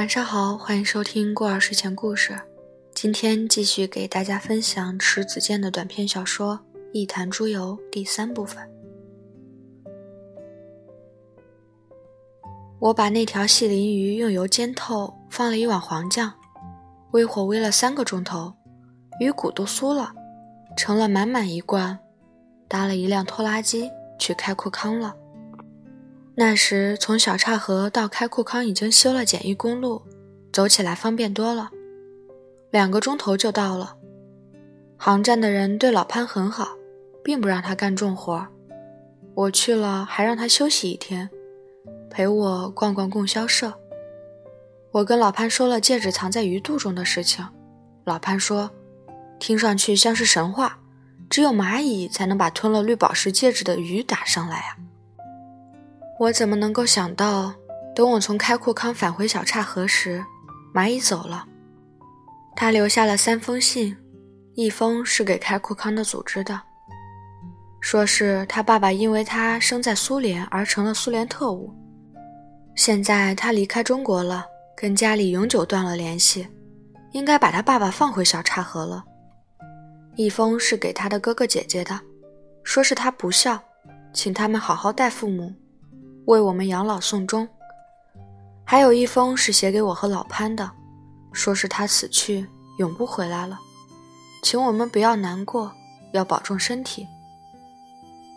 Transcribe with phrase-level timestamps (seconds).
[0.00, 2.34] 晚上好，欢迎收听过儿睡前故事。
[2.94, 6.58] 今天继续给大家分享迟子建的短篇小说
[6.94, 8.66] 《一坛猪油》第三部分。
[12.78, 16.32] 我把那条细鳞鱼用油煎透，放了一碗黄酱，
[17.10, 18.54] 微火煨了三个钟头，
[19.20, 20.14] 鱼骨都酥了，
[20.78, 21.98] 盛了满满一罐，
[22.66, 25.14] 搭了一辆拖拉机去开库康了。
[26.40, 30.00] 那时从小岔河到开库康已经修了简易公路，
[30.50, 31.68] 走起来方便多了，
[32.70, 33.94] 两个钟头就到了。
[34.96, 36.70] 航站的人对老潘很好，
[37.22, 38.48] 并不让他干重活，
[39.34, 41.28] 我去了还让他休息一天。
[42.08, 43.74] 陪我逛逛供销社。
[44.92, 47.46] 我跟老潘说了戒指藏在鱼肚中的事情。
[48.04, 48.70] 老潘说
[49.38, 50.78] ：“听上去像是神话，
[51.28, 54.78] 只有蚂蚁才能把吞了绿宝石戒指的鱼打上来啊！”
[56.20, 57.50] 我怎么能够想到，
[57.94, 60.22] 等我从开库康返回小岔河时，
[60.74, 61.46] 蚂蚁走了。
[62.54, 63.96] 他留下了三封信，
[64.52, 66.60] 一封是给开库康的组织的，
[67.80, 71.74] 说是他爸爸因为他生在苏联而成了苏联特务。
[72.74, 74.44] 现在他离开中国了，
[74.76, 76.46] 跟家里永久断了联系，
[77.12, 79.02] 应该把他爸爸放回小岔河了。
[80.16, 81.98] 一封是给他的哥哥姐姐的，
[82.62, 83.58] 说是他不孝，
[84.12, 85.50] 请他们好好待父母，
[86.26, 87.48] 为我们养老送终。
[88.64, 90.70] 还有一封是写给我和老潘的，
[91.32, 92.46] 说是他死去
[92.78, 93.58] 永不回来了，
[94.42, 95.72] 请我们不要难过，
[96.12, 97.06] 要保重身体。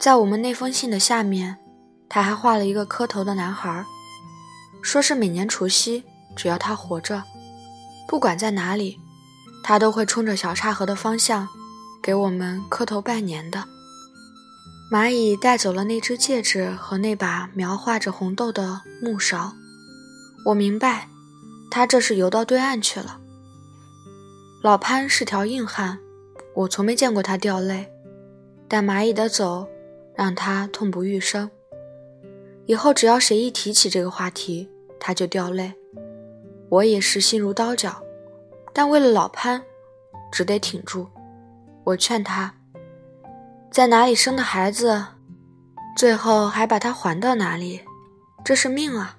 [0.00, 1.56] 在我们那封信的下面，
[2.08, 3.84] 他还画了一个磕头的男孩。
[4.82, 6.04] 说是每年除夕，
[6.36, 7.22] 只要他活着，
[8.06, 8.98] 不管在哪里，
[9.64, 11.48] 他都会冲着小岔河的方向，
[12.02, 13.64] 给我们磕头拜年的。
[14.88, 19.52] 蚂蚁带走了那只戒指和那把描画着红豆的木勺，
[20.44, 21.08] 我明白，
[21.68, 23.18] 他这是游到对岸去了。
[24.62, 25.98] 老潘是条硬汉，
[26.54, 27.92] 我从没见过他掉泪，
[28.68, 29.66] 但蚂蚁的走
[30.14, 31.50] 让他痛不欲生。
[32.66, 34.68] 以后只要谁一提起这个话题，
[35.00, 35.74] 他就掉泪，
[36.68, 38.00] 我也是心如刀绞，
[38.72, 39.60] 但为了老潘，
[40.30, 41.08] 只得挺住。
[41.82, 42.55] 我劝他，
[43.70, 45.04] 在哪里生的孩子，
[45.96, 47.82] 最后还把他还到哪里，
[48.44, 49.16] 这是命啊。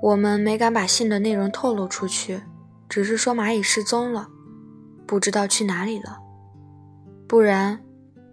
[0.00, 2.40] 我们没敢把信的内容透露出去，
[2.88, 4.28] 只是说蚂蚁失踪了，
[5.06, 6.18] 不知道去哪里了。
[7.26, 7.80] 不然，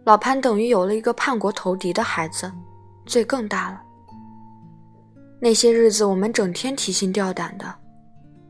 [0.04, 2.52] 老潘等于有了一个叛国投敌的孩子，
[3.06, 3.82] 罪更大了。
[5.42, 7.74] 那些日子，我们整天提心吊胆的，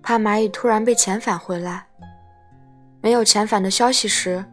[0.03, 1.85] 怕蚂蚁突然被遣返回来。
[3.01, 4.43] 没有遣返的消息时，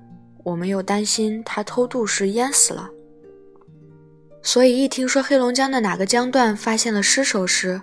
[0.43, 2.89] 我们又担心他偷渡时淹死了。
[4.43, 7.81] 所以，一听说黑龙江的哪个江段发现了尸首时，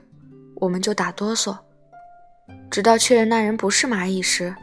[0.55, 1.57] 我们就打哆嗦，
[2.69, 4.53] 直到确认那人不是蚂蚁时，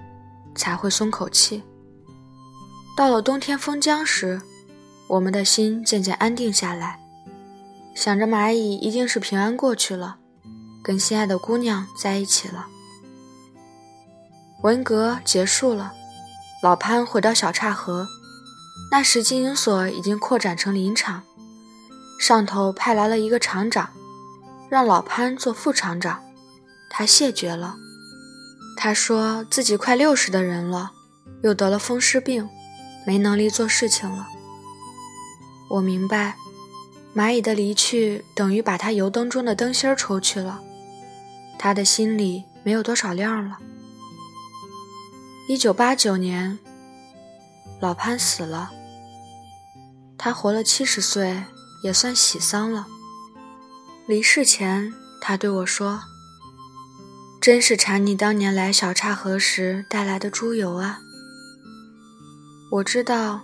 [0.55, 1.63] 才会松口气。
[2.97, 4.41] 到了冬天封江时，
[5.09, 7.01] 我们的心渐渐安定下来。
[7.95, 10.19] 想着蚂蚁一定是平安过去了，
[10.83, 12.67] 跟心爱的姑娘在一起了。
[14.63, 15.95] 文革结束了，
[16.67, 18.09] 老潘回到小岔河，
[18.91, 21.23] 那时经营所已经扩展成林场，
[22.19, 23.91] 上头派来了一个厂长，
[24.69, 26.25] 让老潘做副厂长，
[26.91, 27.77] 他谢绝了。
[28.77, 30.91] 他说自己快六十的人了，
[31.45, 32.49] 又得了风湿病，
[33.07, 34.27] 没能力做事情了。
[35.71, 36.35] 我明白。
[37.15, 40.61] 蚂蚁的离去等于把他油灯中的灯芯抽去了，
[41.61, 43.59] 他的心里没有多少亮了。
[45.49, 46.59] 一九八九年，
[47.81, 48.73] 老潘死了，
[50.19, 51.45] 他活了七十岁，
[51.85, 52.89] 也算喜丧了。
[54.09, 56.03] 离世前，他对我说
[57.41, 60.99] ：“真是馋你当年来小岔河时带来的猪油啊！”
[62.73, 63.43] 我知道，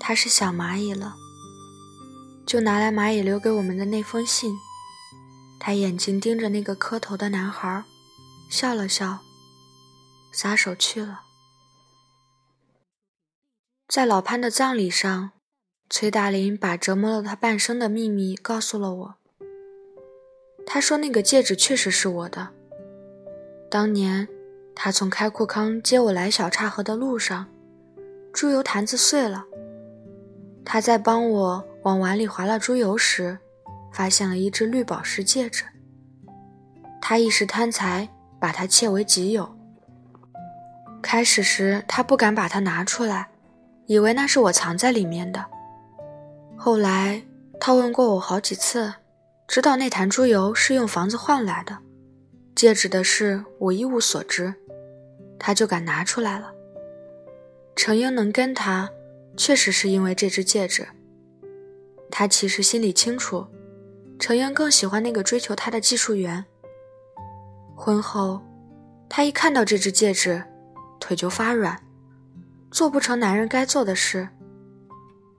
[0.00, 1.16] 他是想蚂蚁了。
[2.46, 4.54] 就拿来蚂蚁留给我们的那封信，
[5.60, 7.84] 他眼睛盯着那个磕头的男孩，
[8.48, 9.18] 笑了笑，
[10.32, 11.24] 撒手去了。
[13.92, 15.32] 在老潘的葬礼上，
[15.90, 19.14] 崔大林把折磨了他半生的秘密告诉了我。
[20.64, 22.48] 他说那个戒指确实是我的。
[23.70, 24.26] 当年
[24.74, 27.46] 他从开库康接我来小岔河的路上，
[28.32, 29.44] 猪油坛子碎了，
[30.64, 31.64] 他在帮我。
[31.82, 33.38] 往碗里划了猪油时，
[33.92, 35.64] 发现了一只绿宝石戒指。
[36.98, 38.08] 他一时贪财，
[38.40, 39.54] 把它窃为己有。
[41.02, 43.31] 开始时，他不敢把它拿出来，
[43.86, 45.44] 以为那是我藏在里面的。
[46.56, 47.22] 后来，
[47.60, 48.94] 他问过我好几次，
[49.48, 51.78] 知道那坛猪油是用房子换来的。
[52.54, 54.54] 戒指的事我一无所知，
[55.38, 56.52] 他就敢拿出来了。
[57.74, 58.90] 程英能跟他，
[59.36, 60.86] 确实是因为这只戒指。
[62.10, 63.46] 他其实心里清楚，
[64.18, 66.44] 程英更喜欢那个追求他的技术员。
[67.74, 68.40] 婚后，
[69.08, 70.44] 他一看到这只戒指，
[71.00, 71.82] 腿就发软，
[72.72, 74.28] 做不成男人该做的事。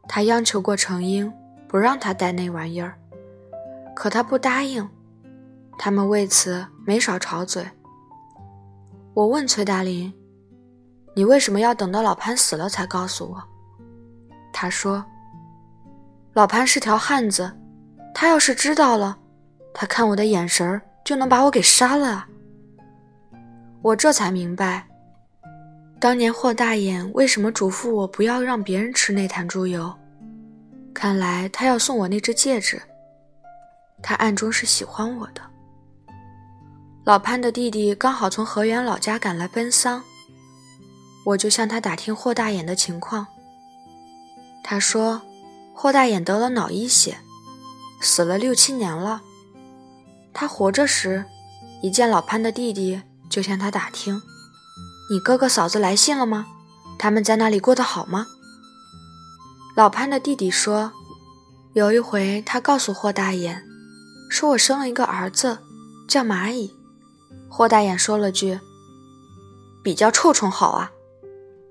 [0.08, 1.32] 他央求过程英
[1.68, 2.98] 不让他带那玩意儿，
[3.96, 4.88] 可他不答应。
[5.78, 7.66] 他们为此没少吵嘴。
[9.16, 10.14] 我问崔大林
[11.16, 13.44] ：“你为什么要等到老潘死了才告诉我？”
[14.54, 15.04] 他说。
[16.34, 17.52] 老潘是条汉子，
[18.12, 19.20] 他要是知道了，
[19.72, 22.26] 他看我的眼神就能把我给杀了！
[23.84, 24.88] 我这才明白，
[26.04, 29.98] 当年霍大眼为什么嘱咐我不要让别人吃那坛猪油。
[30.94, 32.82] 看来他要送我那只戒指，
[34.02, 35.42] 他暗中是喜欢我的。
[37.06, 40.04] 老潘的弟弟刚好从河源老家赶来奔丧，
[41.24, 43.26] 我就向他打听霍大眼的情况。
[44.62, 45.22] 他说。
[45.76, 47.18] 霍大眼得了脑溢血，
[48.00, 49.24] 死了六七年了。
[50.32, 51.26] 他活着时，
[51.82, 54.22] 一见老潘的弟弟就向他打听
[55.10, 56.48] ：“你哥哥嫂子来信了吗？
[56.98, 58.28] 他们在那里过得好吗？”
[59.76, 60.92] 老潘的弟弟说
[61.74, 63.64] ：“有一回，他告诉霍大眼，
[64.30, 65.60] 说我生了一个儿子，
[66.08, 66.74] 叫蚂蚁。”
[67.50, 68.60] 霍大眼说了句
[69.84, 70.92] ：“比较臭虫好啊。”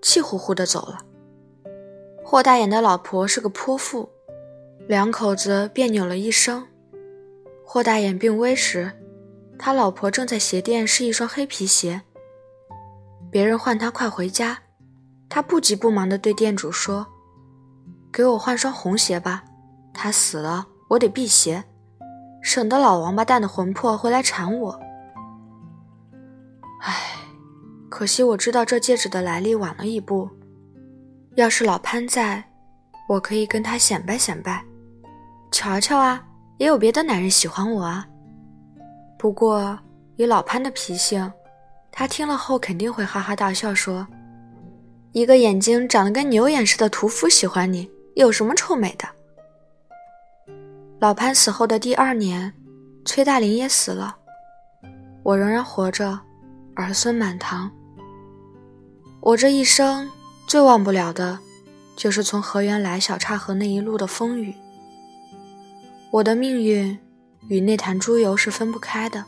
[0.03, 1.05] 气呼呼地走了。
[2.25, 4.11] 霍大眼的老婆是个泼妇，
[4.89, 6.67] 两口子别扭了一生。
[7.65, 8.93] 霍大眼病危时，
[9.59, 12.03] 他老婆正在鞋店试一双黑皮鞋。
[13.33, 14.59] 别人唤他快回家，
[15.27, 17.07] 他不急不忙地对店主说
[18.13, 19.43] ：“给我换双红鞋吧，
[19.95, 21.65] 他死了，我得辟邪，
[22.43, 24.79] 省得老王八蛋的魂魄回来缠我。”
[26.85, 26.95] 唉，
[27.89, 30.29] 可惜我知道这戒指的来历晚了一步。
[31.37, 32.45] 要是老潘在，
[33.09, 34.63] 我可以跟他显摆显摆，
[35.51, 36.23] 瞧瞧啊，
[36.59, 38.07] 也有别的男人喜欢我啊。
[39.19, 39.79] 不过
[40.17, 41.33] 以老潘的脾性，
[41.93, 44.09] 他听了后肯定会哈哈大笑，说
[45.13, 49.07] ：“一个眼睛长得跟牛眼似的屠夫喜欢你，有什么臭美的？”
[50.99, 52.53] 老潘死后的第二年，
[53.05, 54.17] 崔大林也死了，
[55.23, 56.19] 我仍然活着，
[56.75, 57.71] 儿孙满堂。
[59.21, 60.11] 我这一生。
[60.45, 61.39] 最忘不了的，
[61.97, 64.55] 就是从河源来小岔河那一路的风雨。
[66.11, 66.99] 我的命运
[67.49, 69.25] 与那坛猪油是分不开的。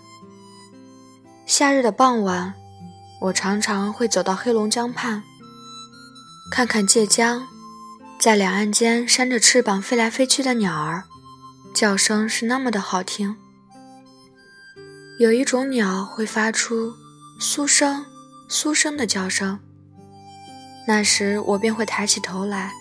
[1.47, 2.55] 夏日的傍晚，
[3.21, 5.23] 我常常会走到黑龙江畔，
[6.51, 7.47] 看看界江，
[8.19, 11.05] 在两岸间扇着翅膀飞来飞去的鸟儿，
[11.75, 13.37] 叫声是那么的好听。
[15.19, 16.95] 有一种鸟会发出
[17.39, 18.07] 苏声、
[18.49, 19.61] 苏声的叫声。
[20.87, 22.73] 那时我便会抬起头来，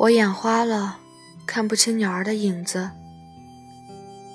[0.00, 0.98] 我眼花了，
[1.46, 2.90] 看不清鸟儿的影子，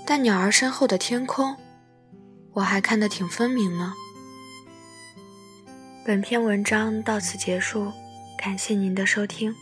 [0.06, 1.56] 但鸟儿身后的天空，
[2.58, 3.94] 我还看得挺分明呢。
[6.04, 7.92] 本篇文章到此结束，
[8.40, 9.54] 感谢您的收听，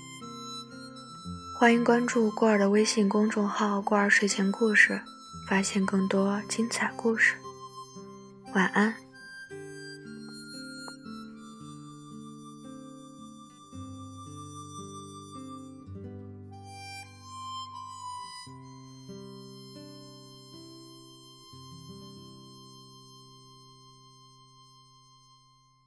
[1.59, 5.01] 欢迎关注过儿的微信公众号“过儿睡前故事”，
[5.49, 7.35] 发现更多精彩故事。
[8.53, 9.04] 晚安。